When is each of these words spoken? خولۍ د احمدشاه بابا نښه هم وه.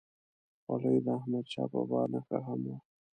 خولۍ 0.63 0.97
د 1.05 1.07
احمدشاه 1.19 1.67
بابا 1.73 2.01
نښه 2.11 2.37
هم 2.47 2.59
وه. 2.67 2.77